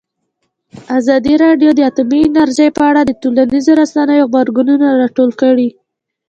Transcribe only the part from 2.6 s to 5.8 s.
په اړه د ټولنیزو رسنیو غبرګونونه راټول کړي.